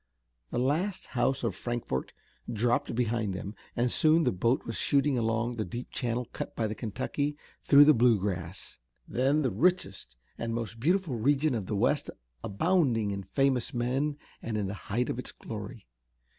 [0.49, 2.11] The last house of Frankfort
[2.51, 6.65] dropped behind them, and soon the boat was shooting along the deep channel cut by
[6.65, 12.09] the Kentucky through the Bluegrass, then the richest and most beautiful region of the west,
[12.43, 15.85] abounding in famous men and in the height of its glory.